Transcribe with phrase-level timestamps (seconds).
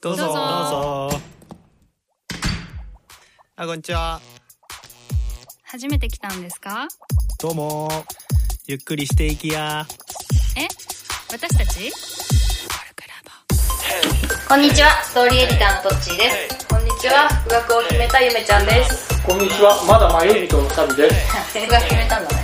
[0.00, 0.24] どうぞ。
[0.24, 1.20] どうぞ。
[3.56, 4.20] あこんにちは。
[5.64, 6.88] 初めて来たんですか？
[7.40, 7.88] どうも。
[8.66, 9.86] ゆっくりしていきや。
[10.56, 10.66] え？
[11.30, 11.92] 私たち？
[14.48, 16.66] こんにちは、ストーリーエディターのトッチーです。
[16.68, 19.22] こんにちは、復学を決めたゆめちゃんです。
[19.22, 21.58] こんにちは、まだ迷い人のサビです。
[21.58, 22.37] 復学決めたんだ。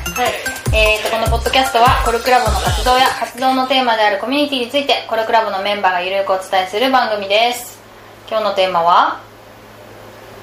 [0.86, 7.78] えーと、このポッドキャストは、コルクラボの活動や活動のテーマであるコミュニティについて、コルクラボのメンバーがゆるくお伝えする番組です。
[8.28, 9.18] 今日のテーマは、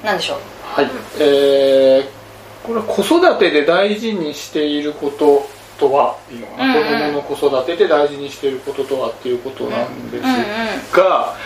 [0.02, 0.38] 何でしょう？
[0.74, 0.90] はい。
[1.20, 5.46] えー、これは子育てで大事にしていること
[5.78, 10.24] とはいいのかな、うんうん子供の子育てで大事にしていることとはっていうことなんです。
[10.92, 11.36] が、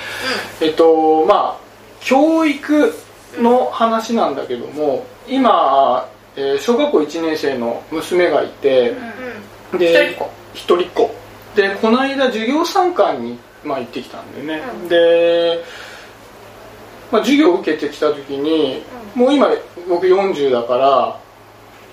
[0.62, 1.64] えっと、まあ、
[2.00, 2.94] 教育
[3.36, 8.94] の話なんだけども、今、えー小学校1年生の娘がいて、
[9.78, 10.30] で一人っ子。
[10.54, 11.14] 一人っ子。
[11.54, 15.64] でこの間授業参観に、まあ、行ってきたんでね、で、
[17.10, 18.82] まあ、授業を受けてきた時に、
[19.14, 19.48] もう今
[19.88, 21.18] 僕40だから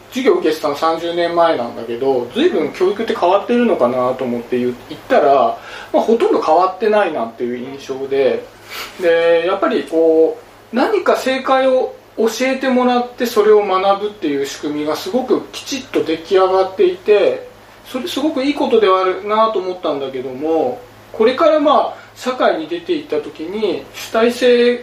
[0.10, 5.58] 授業を受けてたの30年前なんだけど随分教育って変わってるのかなと思って言言ったら、
[5.92, 8.46] まあ、ほとんど変わってないなっていう印象で
[9.02, 10.38] でやっぱりこ
[10.72, 17.50] う何か正解を教えてもらってそれを学ぶっていう仕組みがすごくきちっと出来上がっていて
[17.86, 20.80] それすごくいいことではあるなと思ったんだけども
[21.12, 24.82] これからまあ社会に出ていった時に主体性っ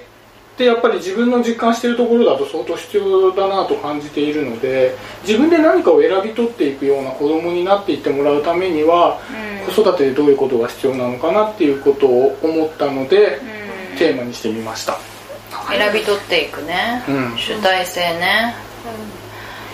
[0.57, 9.19] てやっぱり自分の実感しているところだと相当必要だなと感じているので自分で何かを選び取っていくような子供になっていってもらうためには
[9.67, 13.41] 子育てでどういうことが必要なのかなっていうことを思ったので
[13.99, 15.20] テーマにしてみました。
[15.71, 17.05] 選び取っていくね。
[17.09, 18.55] うん主体性ね。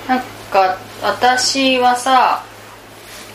[0.09, 2.45] なんか、私はさ、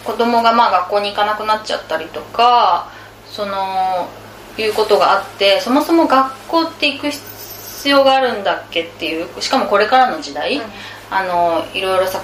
[0.04, 2.90] 子供がまあ学校に行かなくなっちゃったりとか、
[3.28, 4.10] その、
[4.58, 10.62] いうことがあって、そもそも学校って行く必要があるんだっけっていう、しかもこれからの時代、
[11.10, 12.22] あの、いろいろさ、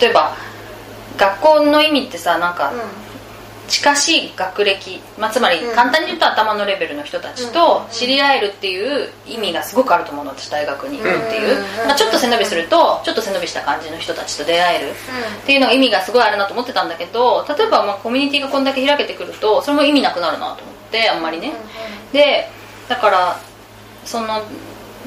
[0.00, 0.34] 例えば、
[1.16, 2.72] 学校の意味ってさ、なんか、
[3.70, 5.74] 近しい学歴、まあ、つまりうん。
[5.74, 11.86] 簡単に言うと頭のレベルの人たちと知り合えるっていう意味がすごくあると思うの私大学に行くっていう、うん。
[11.86, 14.90] まあ、ちょっと背伸びするとちょっと背伸びした感じの人たちと出会える。
[14.90, 21.52] っていうのが意味がすごいあるなと思ってたんだけど例えばまあコミュニティがこんだけ開けてくるとそれも意味なくなるなと思ってあんまりね、
[22.12, 22.48] で
[22.88, 23.40] だから
[24.04, 24.42] その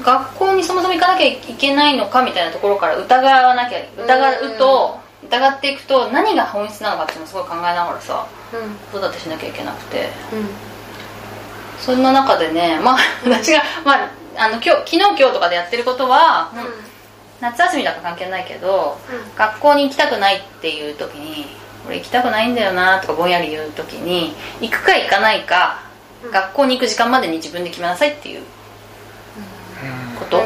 [0.02, 4.98] 学校にそもそも行かなきゃいけないのかみたいなところから疑わなきゃ疑うと、
[5.28, 8.26] 疑っていくと何が本質なのかっていうのをすごい考えながらさ
[8.92, 10.08] 子育てしなきゃいけなくて。
[11.84, 12.98] そんな中でねまあ
[13.28, 16.50] 私が、まあ、あの今日昨日今日とかでやってることは、
[17.40, 18.98] 夏休みだから関係ないけど、
[19.36, 21.54] 学校に行きたくないっていう時に
[21.86, 25.80] 俺行きたくないんだよなとかぼんやり言う時に行くか行かないか、
[26.32, 28.42] 学校に行く時間までに自分で決めなさいっていう
[30.18, 30.42] こと、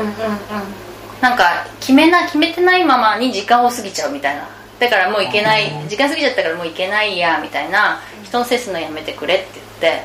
[1.20, 10.02] なんか決めな決めてないままに時間を過ぎちゃうみたいなだからもう行けない時間過ぎちゃったからもう行けないやみたいな人のせいすのやめてくれって言って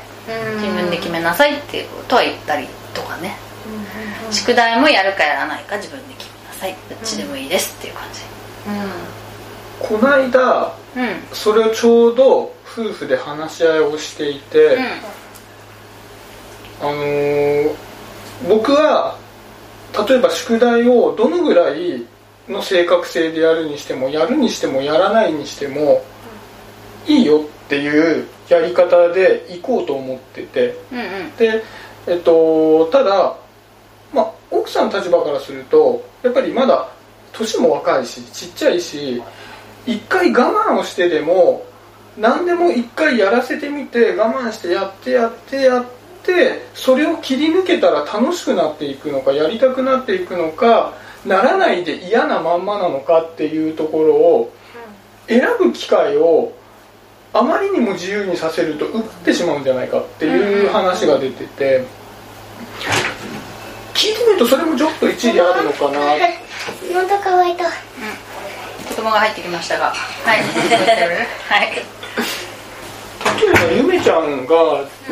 [0.60, 3.36] 自分で決めなさいっていうことは言ったりとかね
[4.30, 6.74] 宿題もやるかやらないか自分で決めなさい。
[6.88, 8.20] どっちでもいいですっていう感じ。
[9.80, 11.02] この間うん。
[11.02, 14.78] うんそれをちょうど夫婦で話し合いをしていて、
[16.80, 17.74] あのー
[18.48, 19.16] 僕は
[20.08, 22.04] 例えば宿題をどのぐらい
[22.48, 26.02] の正確性でやるにしてもやるにしてもやらないにしても
[27.06, 30.78] いいよっていうやり方で行こうと思ってて。
[30.92, 31.36] うんうん。
[31.36, 31.62] で、
[32.06, 33.36] えっと、ただ、
[34.12, 36.88] まあ、奥さんの立場からするとやっぱりまだ
[37.32, 39.22] 年も若いしちっちゃいし
[39.86, 41.64] 一回我慢をしてでも
[42.16, 45.84] 何でも一回やらせてみて我慢してやってやってやっ
[46.22, 50.94] てそれを切り抜けたら楽しくなっていくのかやりたくなっていくのか
[51.26, 54.52] ならないで嫌なまんまなのかっていうところを
[55.26, 56.52] 選ぶ機会を
[57.32, 61.84] あまりにも自由にさせると打ってしまうんじゃないかっていう話が出てて
[63.94, 67.56] 聞いてみるとそれもちょっと一理あるのかな喉乾い。
[67.56, 67.64] た
[68.88, 69.86] 子供が入ってきましたが。
[69.86, 70.42] はい。
[71.48, 71.82] はい
[73.40, 74.54] 例えばゆめちゃんが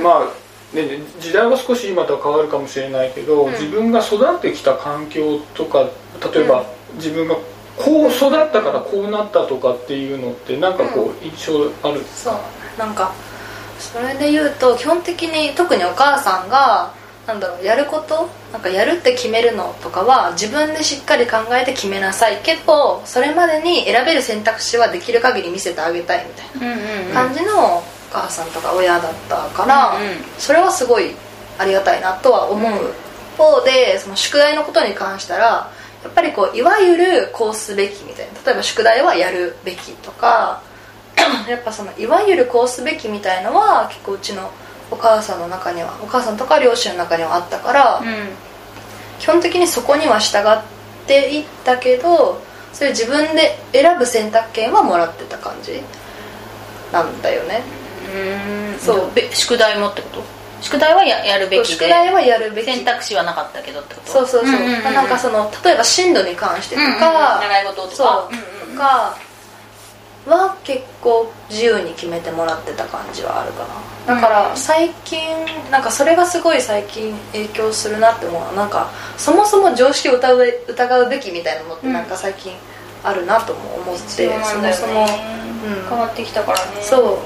[0.01, 0.42] まあ
[0.73, 5.89] ね、時代は少し今とは変わるかもしれないけど、自分が育ってきた環境とか
[6.35, 6.65] 例えば、
[6.95, 7.37] 自分が
[7.77, 12.35] こう育ったからこうなったとかっていうのってなんかこう印象ある、そう。
[12.79, 13.13] なんか
[13.79, 16.95] それで言うと基本的に特にお母さんが
[17.27, 18.29] なんだろうやること？
[18.53, 27.15] なんかやるって決めるのとかは自分でしっかり考えて決めなさいけどそれまでに選べる選択肢はできる限り見せてあげたいみたいうんうんうん。
[27.15, 30.17] な感じのお母さんとか親だったから、うんうん。
[30.39, 31.13] それはすごい
[31.59, 32.95] ありがたいなとは思う、
[33.33, 35.71] 一方でその宿題のことに関したら
[36.05, 40.63] やっぱりこういわゆるこうすべきみたいな例えば宿題はやるべきとか
[41.49, 44.51] やっぱそのいわゆるこうすべきみたいのは結構うちの
[44.91, 48.07] お母さんの中にはお母さんとか両親の中にはあったから、うん。
[49.19, 50.63] 基本的にそこには従っ
[51.07, 52.43] ていったけど
[52.73, 55.81] それ自分で選ぶ選択権はもらってた感じ
[56.93, 57.63] なんだよね。
[57.77, 57.82] うん
[58.79, 59.15] そうそう。
[59.15, 60.23] べ宿題もってこと？
[60.61, 61.65] 宿題はややるべきで。
[61.65, 62.67] 宿題はやるべき。
[62.67, 64.13] 選択肢はなかったけどってこと？
[64.13, 68.07] そうそうそう,、なんかその例えば進路に関してとか、習い事とそう。
[68.07, 68.31] か
[68.73, 69.19] とか
[70.25, 73.65] は結構自由に決めてもらってた感じはあるか
[74.07, 74.15] な。
[74.15, 75.21] だから最近
[75.71, 82.53] なんかそれがすごい最近影響するなって思うなんかそもそも常識を疑う疑うべきみたいなのってなんか最近
[83.03, 85.89] あるなとも思って、そうなんそもねそもうん。
[85.89, 86.83] 変わってきたからね。
[86.83, 87.19] そう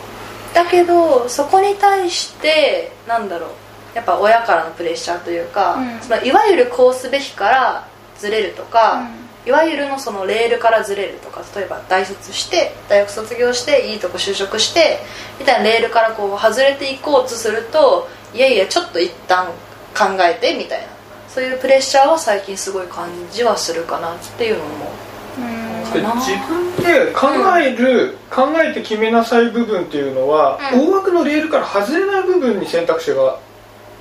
[0.57, 3.51] だけどそこに対してなんだろう。
[3.95, 6.01] やっぱ親からのプレッシャーというか、うん。
[6.01, 7.89] そのいわゆるこうすべきから
[8.19, 9.09] ずれるとか、
[9.47, 14.99] いわゆるのそのレールからずれるとか例えば大卒して大学卒業していいとこ就職して
[15.39, 19.47] みたいなレールからこう外れていこうとするといやいやちょっと一旦
[19.95, 20.89] 考えてみたいな。
[21.29, 24.93] そういうプレッシャーは最近すごい感じはするかなっていうのも
[25.39, 25.41] う。
[25.43, 25.93] ん。
[25.93, 27.29] でかな自分で考
[27.59, 30.89] える、考えて決めなさい部分っていうのは、うん。
[30.89, 33.39] 大枠のレールから外れない部分に選択肢が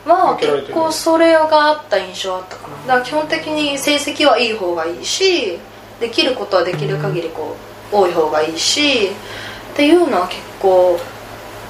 [0.06, 0.74] は分けられてる。
[0.74, 2.78] 結構それがあった印象あったかな。
[2.88, 5.60] だから基本的に成績はいい方がいいし
[6.00, 7.56] できることはできる限りこ
[7.92, 9.08] う多い方がいいし
[9.74, 11.00] っていうのは結構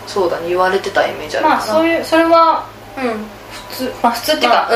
[0.08, 1.56] そうだね言われてたイメージあるかな。
[1.58, 2.68] まあそういうそれは
[2.98, 3.26] うん。
[3.70, 4.70] 普通まあ普通っていうか、まあ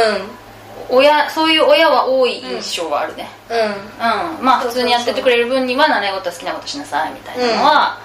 [0.90, 3.30] 親そういう親は多い印象はあるね。
[3.50, 3.58] うん。
[3.58, 4.38] うん。
[4.38, 8.00] うん、まあ普通にやっててくれる分には習い事好きなことしなさいみたいなのは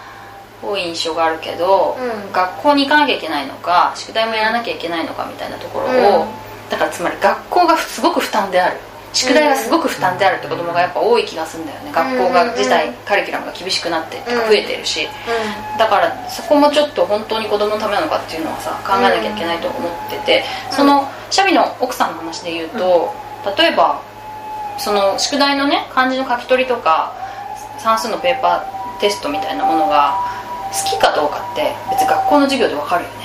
[0.62, 2.32] 多い印象があるけど、うん。
[2.32, 6.70] 学校に行かなきゃいけないのか宿題もやらなきゃいけないのかみたいなところを、うん。
[6.70, 8.76] だからつまり学校がすごく負担である。
[9.14, 15.06] 宿題がすごく負担であるって子供がやっぱ多い気がするんだよね、学校が自体カリキュラムが厳しくなってってか増えてるし、
[15.78, 23.12] だからそこもちょっと本当に子供のためなのかっていうのはさ考えなきゃいけないと思ってて、そのシャビの奥さんの話で言うと、
[23.58, 24.00] 例えば
[24.78, 27.12] その宿題のね漢字の書き取りとか
[27.81, 30.14] 算数のペーパーテストみたいなものが
[30.70, 33.16] 好きかどうかって別に学校の授業で分かるよね。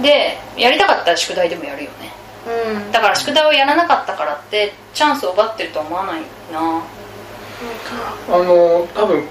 [0.00, 2.12] でやりたかったら宿題でもやるよね。
[2.46, 2.76] うん。
[2.76, 6.60] うんだから宿題をやらなかったからってチャンスを奪ってるとは思わないな。
[8.28, 9.26] あの多分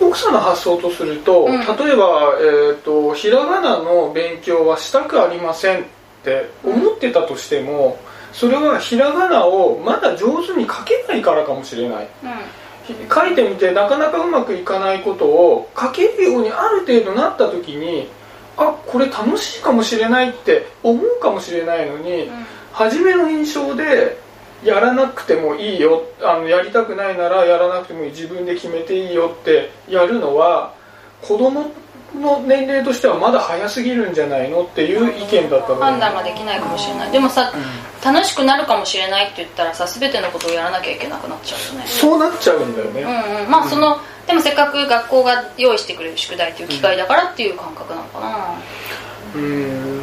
[0.00, 1.58] 奥さんの発想とすると、うん。
[1.58, 5.84] 例えば、えーと「ひらがなの勉強はしたくありません」
[6.22, 7.98] って思ってたとしても
[8.32, 12.08] それはひらがなをまだ上手に書けないからかもしれない。
[12.84, 18.08] ひ書いてみてなかなかうまくいかないことを書けるようにある程度なった時に
[18.56, 22.28] あこれ楽しいかもしれないって思うかもしれないのに、
[22.72, 24.18] 初めの印象で
[24.64, 30.74] やらなくてもいいよあのやりたくないならやらなくてもいい自分で決めていいよってやるのは
[31.20, 31.70] 子供
[32.14, 37.10] の年齢としてはまだ早すぎるんじゃないのっていう意見だったの判断ができないかもしれない。
[37.10, 37.52] でもさ、
[38.04, 41.86] 楽しくなるかもしれないって言ったらさ全てのことをやらなきゃいけなくなっちゃうよね。
[41.86, 43.50] そうなっちゃうんだよね、うんうん。
[43.50, 48.54] まあそのでもせっかく学校が用意してくれる宿題っていう機会だからっていう感覚なのかな。
[49.34, 50.00] うん。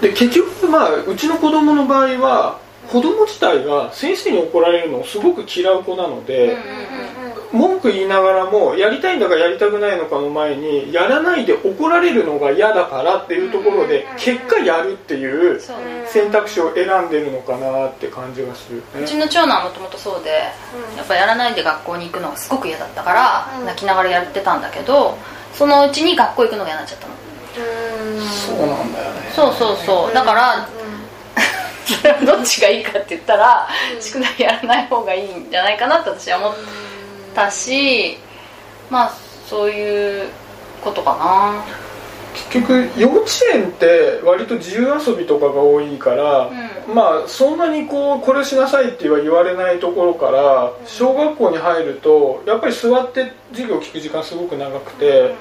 [0.00, 2.58] で結局まあうちの子供の場合は
[2.90, 6.56] 子供自体が先生に怒られるのをすごく嫌う子なので、
[7.52, 15.60] 文句言いながらもやりたいんだかやりたくないのかの前にやらないで怒られるのが嫌だからっていうところで結果やるっていう
[16.06, 20.30] 選択肢を選んでるのかなって感じがするうちねの長男はもともとそうで、
[20.96, 23.66] やっぱやらないで学校に行くのがすごく嫌だったから、うん。
[23.66, 25.18] 泣きながらやってたんだけど
[25.52, 27.14] そのうちに学校行くのが嫌になっちゃったの。
[28.22, 29.20] そうなんだよね。
[29.34, 30.14] そうそうそう。
[30.14, 30.68] だから
[32.24, 33.68] どっちがいいかって言ったら、
[34.00, 36.54] 宿題やらない方がいいんじゃないかなって私は思っ
[37.34, 38.16] たし
[38.90, 39.12] まあ
[39.46, 40.28] そういう
[40.82, 41.90] ことかな。
[42.32, 55.34] 結局幼稚園って割と自由遊びとかが多いから、うまあそんなにこうこれしなさいっては言われないところから小学校に入るとやっぱり座って授業を聞く時間すごく長くて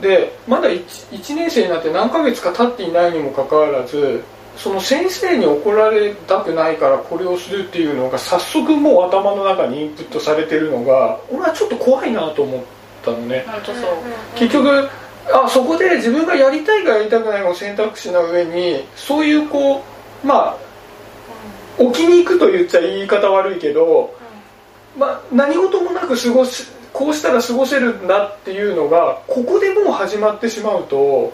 [0.00, 4.22] でまだ 1, 1年生になって何ヶ月か経っていないにもかかわらず
[4.56, 12.62] その先生に怒られたくないからこれをするっていうのが早速もう頭の中にインプットされてるのが俺はちょっと怖いなと思っ
[13.04, 13.44] たのね。
[14.36, 14.88] 結局
[15.32, 19.82] あそこで自分がやりたいかやりたくないかの選択肢の上にそういうこ
[20.22, 20.56] うまあ
[21.78, 24.14] 置きに行くと言っちゃ言い方悪いけど、
[24.96, 31.32] まあ、何事もなく過ごすこうしたら過ごせるんだっていうのがここでもう始まってしまうと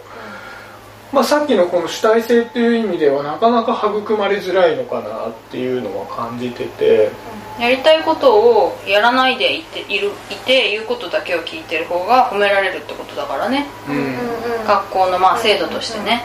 [1.12, 7.11] まあ、さっきのこの主体性っていう意味ではなかなか育まれづらいのかなっていうのは感じてて。
[7.59, 13.67] やりたいことをやらないでいているいて言うことだけを聞いてる方が褒められるってことだからね。
[13.87, 16.23] うん、学校のまあ制度としてね。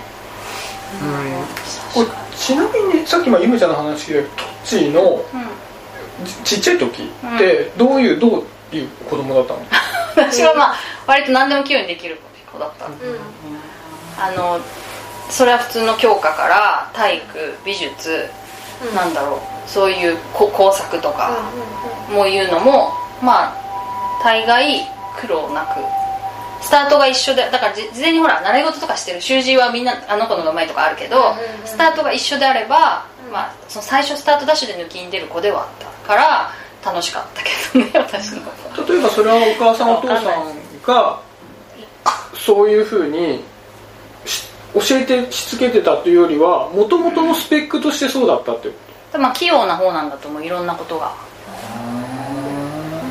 [1.94, 8.38] これちなみにさっきまあゆめちゃんの話でトッチーのうんちちっちゃい時ってどういうど
[8.72, 9.66] ういう子供だったの？
[10.16, 10.76] 私はまあ
[11.06, 12.18] 割と何でも器用にできる
[12.52, 12.86] 子だった
[14.18, 14.60] あの
[15.30, 18.30] それは普通の教科から体育美術、
[18.94, 21.52] なんだろうそういうこ工作とか、
[22.12, 22.92] もういうのも
[23.22, 24.88] まあ大概
[25.20, 25.80] 苦労なく。
[26.62, 29.22] スタートが一緒でだからじ事前にほら習い事とかしてる。
[29.22, 31.68] 習字はみんなあの子のがうまいとかあるけど、うんうんうん。
[31.68, 36.52] スタートが一緒であれば、まあ、その最初スタートダッシュで抜きに出る子ではあったから
[36.84, 40.56] 楽しかったけどね私のこと例えばそれはお母さんお父さん
[40.86, 41.20] が
[42.34, 43.44] そういうふうにし
[44.74, 48.76] 教えてしつけてたというよりはもともとのスペックとしてそうだったってこ
[49.14, 51.14] でまあ器用な方なんだと思ういろんなことが。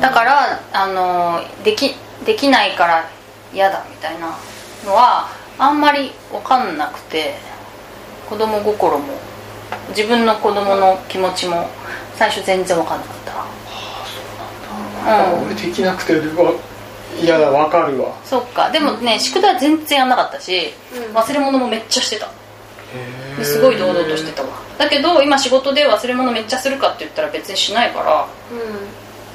[0.01, 1.95] だからあのでき
[2.25, 3.09] できないから
[3.53, 4.37] 嫌だみたいな
[4.85, 7.35] のはあんまり分かんなくて
[8.29, 9.05] 子供心も
[9.89, 11.67] 自分の子供の気持ちも
[12.15, 13.31] 最初全然分かんなかった。
[15.31, 16.13] と、うん俺できなくて
[17.15, 18.13] うわ嫌だわかるわ。
[18.23, 18.69] そっか。
[18.71, 20.73] でもね宿題全然やんなかったし
[21.13, 22.29] 忘れ物もめっちゃしてた。
[23.37, 24.49] ですごい堂々としてたわ。
[24.77, 28.27] だけど今仕事で忘れ物めっちゃするかって言ったら別にしないから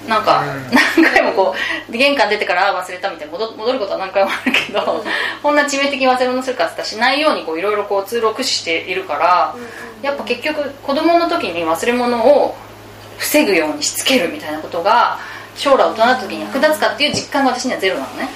[0.08, 1.02] なんか、うん。
[1.02, 1.54] 何回もこ
[1.88, 5.04] う玄関出てからあ忘れたみたいに戻戻ることは何回もあるけど、
[5.42, 9.54] こんな致命的に忘れ物するかって言ったらしないようにこういろいろこうツールを駆使しているから、
[10.02, 12.56] やっぱ結局子供の時に忘れ物を
[13.18, 15.18] 防ぐようにしつけるみたいなことが
[15.57, 18.28] 将来大人の時に役立つかっていう実感が私にはゼロなのね。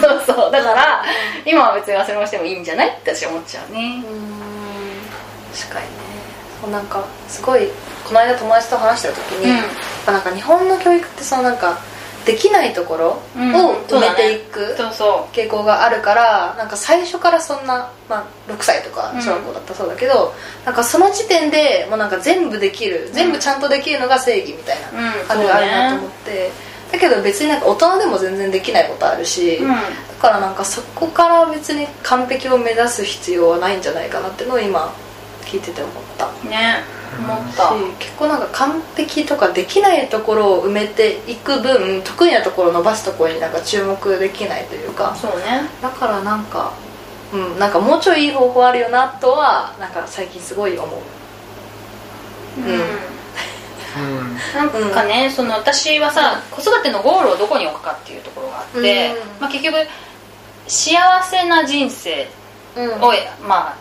[0.00, 1.04] そうそうだから
[1.44, 4.02] 今は別に忘れ物してもいいんじゃないって私は思っちゃうね。
[5.54, 5.92] 確かにね。
[6.60, 7.68] そうなんかすごい
[8.04, 9.56] この間友達と話してた時に、うん。
[9.56, 9.66] やっ
[10.06, 11.78] ぱなんか日本の教育ってそのなんか
[12.24, 13.54] できないところをうん
[13.86, 14.76] 埋めていく
[15.32, 26.50] 傾向があるからなんか最初からそんな、まあ、6歳とか小学校だったらそうだけど、なんかその時点でもうなんか全部できる全部ちゃんとできるのが正義みたいなうん感じがあるなと思って、
[26.92, 29.68] だけど別になんか大人でも全然できないことあるし、うん。
[29.68, 29.76] だ
[30.20, 34.94] からなんかそこから別に完璧を目指す必要はないんじゃないかなっていうのを今
[35.44, 36.26] 聞いてて思った。
[36.48, 37.68] ね思った。
[37.68, 45.14] し結構なんか完璧とかできないところを埋めていく分得意なところを伸ばすところになんか注目できないというか。
[45.14, 45.68] そうね。
[45.80, 46.72] だからなんか
[47.32, 52.60] うんなんかもうちょいいい方法あるよなとはなんか最近すごい思う。
[52.60, 53.12] うん。
[53.94, 54.36] うん。
[54.54, 59.40] なんかね、その私はさ子育てのゴールをどこに置くかっていうところがあって、うん。
[59.40, 59.76] まあ、結局
[60.68, 62.28] 幸せな人生
[62.76, 63.02] うん。
[63.02, 63.12] を、
[63.46, 63.76] まあ、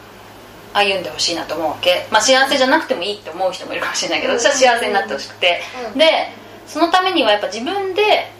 [0.74, 5.62] 歩んでほしいなと思うわけ、まあ、幸せじゃなくてもいいって思う人もいるかもしれないけど私は幸せになってほしくて、
[5.94, 6.00] うん。
[6.00, 6.30] で
[6.68, 8.32] そのためにはやっぱ自分で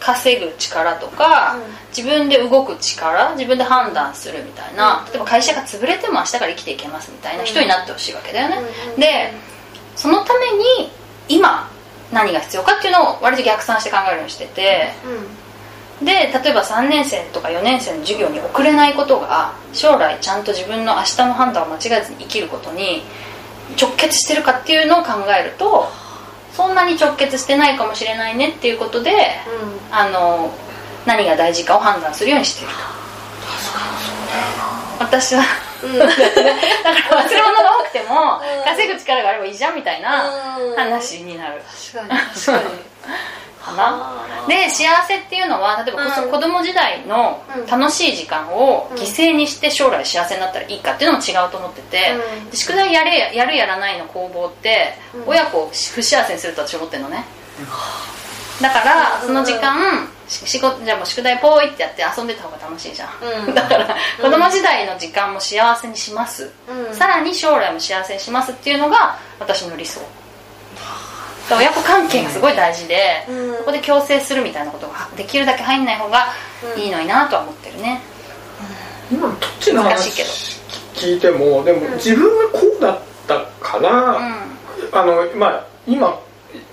[0.00, 1.62] 稼ぐ力とか、うん。
[1.96, 8.56] 自分で動く力自分で判断するみたいな、例えば会社が潰れても明日から生きていけますみたいな人になってほしいわけだよね、
[8.94, 9.32] うんで
[9.94, 10.90] そのために
[11.28, 11.70] 今
[12.12, 14.92] 何が必要かっていうのを割と逆算して考えるようにしてて、
[16.04, 23.02] で例えば3年生とか4年生の授業に遅れないことが将来ちゃんと自分の明日の判断を間違えずに生きることに
[23.80, 25.86] 直結してるかっていうのを考えると
[26.52, 29.10] そんなに直結してないかもしれないねっていうことで
[29.90, 30.52] あの
[31.06, 32.68] 何が大事かを判断するようにしてる。
[34.98, 35.42] と私は
[35.82, 35.98] うん。
[35.98, 36.14] だか
[37.16, 38.64] ら忘れ物が多くてもうん。
[38.64, 40.28] 稼ぐ力があればいいじゃんみたいな
[40.58, 40.76] うん。
[40.76, 41.62] 話になる。
[41.92, 42.60] 確かに確かに
[43.62, 44.46] かな。
[44.48, 46.30] で幸せっていうのは例えばうん。
[46.30, 47.66] 子供時代のうん。
[47.66, 52.50] 楽しい時間を犠牲にして将来幸せになったらいいかっていうのも違うと思ってて、うん。
[52.50, 55.28] で宿題やれやるやらないの攻防ってうん。
[55.28, 57.24] 親子を不幸せにすると私思ってるのね。
[58.60, 59.26] だからうん。
[59.28, 63.10] その時間し仕事じゃあもう宿題ポーイってやって遊んでた方が楽しいじゃん、
[63.48, 63.54] うん。
[63.54, 66.94] だから子供時代の時間も幸せにします、うん。
[66.94, 70.00] さらに将来も幸せにしますっていうのが私の理想
[71.50, 73.56] 親子関係がすごい大事で、うん。
[73.58, 76.26] そこで強制するみたいなことができるだけ入んない方が
[76.76, 78.00] いいのになとは思ってるね、
[79.10, 80.10] 今のどっちの話
[80.94, 84.52] 聞いてもでも自分がこうだったから、うん。
[84.92, 86.20] あのまあ今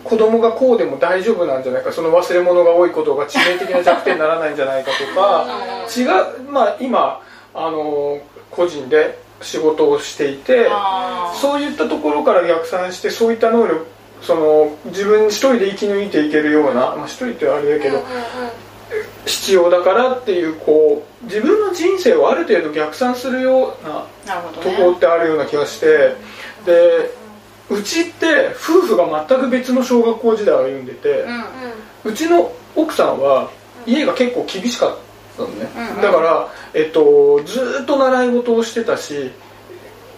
[0.04, 5.48] 子供がこうでも大丈夫なんじゃないかその忘れ物が多いことが致命的な弱点にならないんじゃないかとか
[5.96, 6.04] 違
[6.48, 7.22] うまあ今
[7.54, 8.20] あの
[8.52, 10.68] 個人で仕事をしていて
[11.36, 13.86] そういったところから逆算してそういった能力
[14.22, 18.04] その自分一人で生き抜いていけるような、まあ、一人ってあれだけど、
[19.26, 24.06] 必必要だからっていうこう自分の人生をある程度逆算するような
[24.52, 24.76] とね。
[24.78, 26.16] ころってあるような気がして
[26.66, 27.12] で
[27.70, 31.32] うちって夫婦が全く別の小学校時代を歩んでて、う
[32.08, 33.52] んうちの奥さんは
[33.86, 34.98] 家が結構厳しかっ
[35.36, 35.70] たのね、
[36.02, 39.32] だから、えっと、ずーっと習い事をしてたし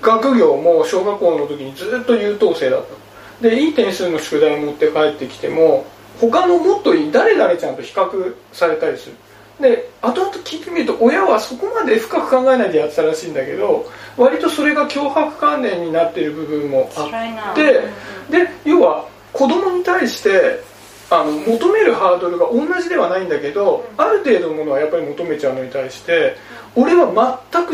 [0.01, 3.00] 学業も小学校の時にずーっと優等生だった
[3.41, 5.86] でいい点数の宿題を持って帰ってきても
[6.19, 9.15] 他のもっといい誰々ちゃんと比較されたりする。
[9.60, 13.86] で後々聞いてみると親はそこまで深く考えないでやってたらしいんだけど
[14.17, 17.81] 割とそれが脅迫観念になっている部分もあって
[18.29, 20.63] で要は子供に対して
[21.12, 26.38] あの求めるハードルが同じではないんだけどある程度のものはやっぱり求めちゃうのに対して
[26.75, 27.74] 俺は全く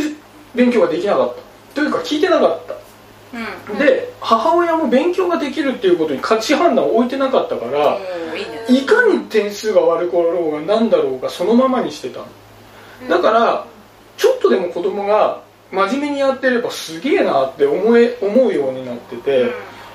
[0.55, 1.47] 勉強ができなかった。
[1.75, 2.73] というか聞いてなかった
[3.33, 3.77] うん。
[3.77, 12.25] で母親も勉強ができるっていうことに価値判断を置いてなかったからおーいかに点数が悪かろうが何だろうがそのままにしてたの。
[13.09, 13.65] だから
[14.17, 15.41] ちょっとでも子供が
[15.71, 19.51] 真面目にやってればすげえなって思え思うようになってて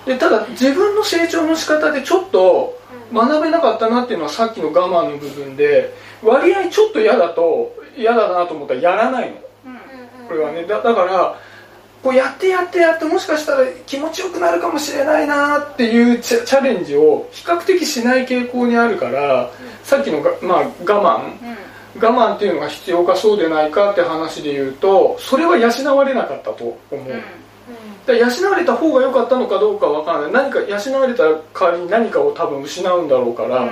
[0.07, 2.79] でただ自分の成長の仕方でちょっと
[3.13, 9.37] 学べなかったなっていうのはさっきの我慢の部分で割合ちょっと嫌だと嫌だなと思ったらやらないの。
[10.29, 10.65] これはね。
[10.65, 11.39] だだから
[12.03, 19.51] こうやってやってやってもしかしたら気持ちよくなるかもしれないなっていうチャレンジを比較的しない傾向にあるから、
[19.85, 21.25] さっきのが、まあ、我慢。
[21.25, 21.57] うん。
[22.01, 27.07] 我慢っていうのが必要かそうでないかって話で言うとそれは養われなかったと思う、うん。
[27.11, 27.23] だか
[28.07, 30.33] ら養われた方が良かったのかどうかわからない。
[30.33, 33.71] 何か養われた代わりに何かを多分失うんだろうから、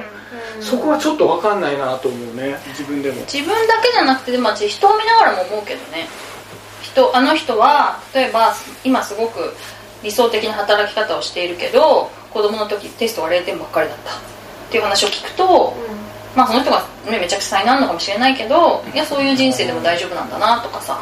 [0.61, 2.59] そこはちょっとわかんないなと思うね。
[2.69, 3.21] 自分でも。
[3.23, 6.07] 自分だけじゃなくてでも私人を見ながらも思うけどね
[6.83, 9.55] 人あの人は例えば今すごく
[10.03, 14.15] 理想的な働き方をしているけど子供の時テストが0点ばっかりだったっ
[14.71, 15.75] ていう話を聞くと、
[16.37, 21.01] まあその人が、ね、めちゃくちゃ才能あるのかもしれないけどいやそういう人生でも大丈夫なんだなとかさ。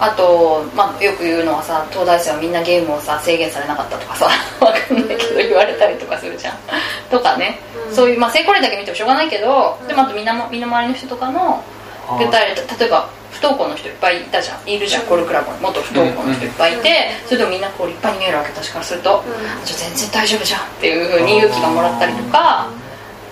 [0.00, 4.26] あと、まあ、よく言うのはさ東大生はみんなゲームをさ制限されなかったとかさ
[4.60, 6.58] わかんないけど言われたりとかするじゃん。
[7.10, 7.60] とかね、
[7.92, 11.62] そういう、まあ、成功例だけ見てもしょうがないけど、でもあとみんなも身の回りの人とかの
[12.18, 14.68] 具体例例えば不登校の人いっぱいいたじゃん。
[14.68, 15.58] いるじゃんコルクラブに。
[15.60, 19.24] 元不登校の人いっぱいいて、それでもみんなこう立派に見えるわけ私からすると、
[19.64, 22.68] じゃあ全然大丈夫じゃんっていうふうに勇気がもらったりとか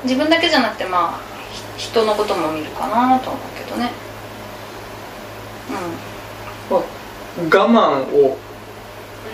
[0.02, 1.20] 自分だけじゃなくてまあ
[1.76, 3.90] ひ人のことも見るかなと思うけどね。
[6.68, 6.82] まあ
[7.38, 8.36] 我慢を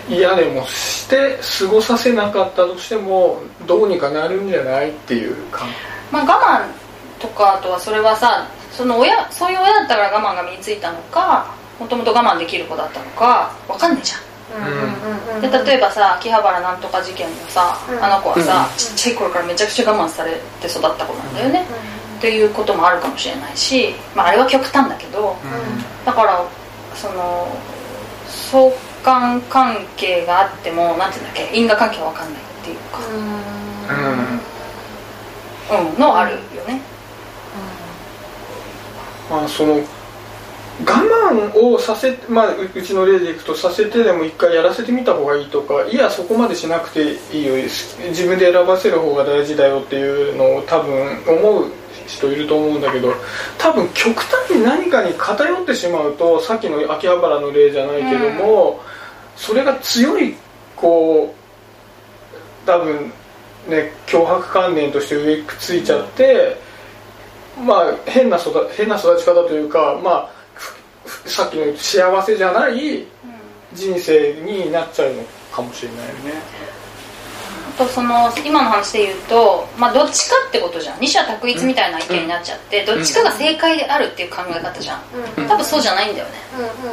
[0.07, 5.67] 嫌でもして過ごさせなかったとしてもどうにかなるんじゃないっていう感
[6.11, 8.47] まあ我慢とかあとはそれはさ
[8.79, 14.15] その親そういう親だったから我慢が身についたのかもともと我慢できる子だったのかわかんないじゃ
[15.37, 15.41] ん。
[15.41, 18.01] で例えばさ秋葉原なんとか事件のさ、うん。
[18.01, 21.65] あの子はさ、ちっちゃい頃からめちゃくちゃ我慢されて育った子なんだよね、
[22.19, 25.35] っていうこともあるかもしれないし、まあ、あれは極端だけど、
[26.05, 26.41] だから
[26.95, 27.47] その
[28.27, 28.71] 相
[29.03, 32.99] 関関係があってもなんていうんだっけ因果関係は分かんないっていうか、
[35.83, 36.81] うん、のあるよね、
[39.29, 47.55] まあその我慢をさせまあうちの例でいくとさせてでも一回やらせてみた方がいいとかいやそこまでしなくていいよ
[48.09, 51.71] 自分で選ばせる方が大事だよっていうのを多分思う
[52.07, 53.13] 人いると思うんだけど
[53.57, 58.81] 多分極端に何かに偏ってしまうとさっきの秋葉原の例じゃないけども、
[59.35, 60.35] それが強い
[60.75, 63.11] こう多分
[63.67, 66.57] ね脅迫観念として上くっついちゃって、
[67.65, 70.39] まあ変な育変な育ち方というかまあ
[71.25, 73.05] さっきの幸せじゃない
[73.73, 76.69] 人生になっちゃうのかもしれないよね。
[77.75, 80.99] あとその今の話で言うと、まあ、どっちかってことじゃん。
[80.99, 85.01] 二者択一みたいな意見になっちゃって、どっちかが正解であるっていう考え方じゃん、
[85.47, 86.33] 多分そうじゃないんだよね。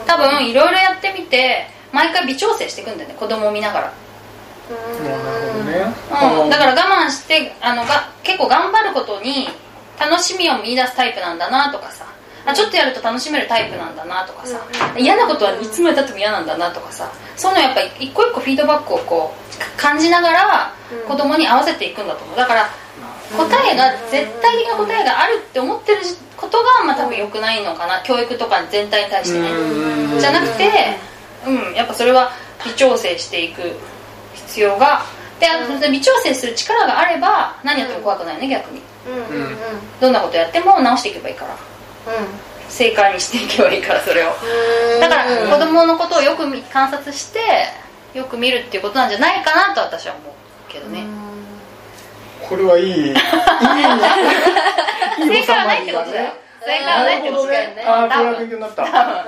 [0.07, 3.93] 多分いろいろやってみて毎回微調整していくんだよね子供を見ながら。
[5.03, 5.95] なるほどね。
[6.45, 9.49] うん、だから我慢してあのが結構頑張ることに
[9.99, 12.07] 楽しみを見出すタイプなんだなとかさ。
[12.49, 14.61] あちょっとやると楽しめるタイプなんだなとかさ、
[14.97, 17.11] 嫌なことはいつまでたっても嫌なんだなとかさ。
[17.35, 20.73] そういうのやっぱ一個一個フィードバックをこう感じながら
[21.09, 22.37] 子供に合わせていくんだと思う。
[22.37, 22.71] だから
[23.37, 25.99] 答えが絶対的な答えがあるって思ってる
[26.37, 28.01] ことがまあ多分良くないのかな。
[28.05, 29.51] 教育とか全体に対してね。
[30.21, 30.97] じゃなくて
[31.49, 32.31] うんやっぱそれは
[32.65, 33.77] 微調整していく
[34.35, 35.05] 必要が
[35.39, 35.47] で
[35.91, 38.81] 微調整する力があれば何やっても怖くないね逆に。
[40.01, 41.57] どんなことやっても直していけばいいから。
[42.69, 44.31] 正解にしていけばいいからそれを。
[45.01, 47.41] だから子供のことをよく見観察して
[48.15, 50.33] よく見るっていうことなんじゃないかなと私は思う
[50.69, 51.05] けどね。
[52.49, 52.87] これはいい。
[52.87, 52.93] いい。
[53.09, 53.15] いい。
[55.29, 56.33] 正解はないってことだよ
[56.67, 59.25] 正解はないってことだよねああこれは勉強になった。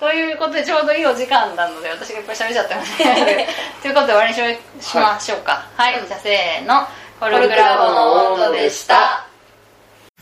[0.00, 3.48] ということでちょうどいいお時間なので私がいっぱい喋っちゃってますね。
[3.82, 5.66] ということで終わりにししましょうか。
[5.76, 6.86] はい、じゃあせーの。
[7.20, 9.26] コルクラボの温度でした。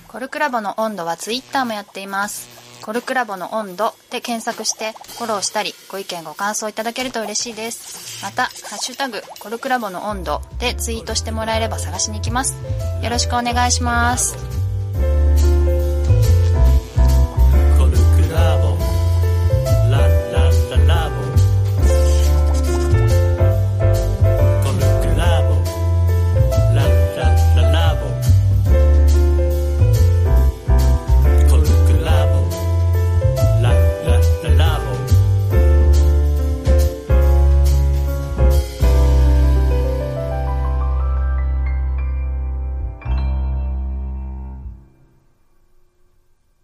[0.09, 2.49] コルクラボの温度はツイッターもやっています。
[2.83, 8.25] コルクラボの温度で検索してフォローしたりご意見ご感想いただけると嬉しいです。
[8.25, 12.57] また「ハッシュタグコルクラボの温度」でツイートしてもらえれば探しに行きます。
[13.03, 14.58] よろしくお願いします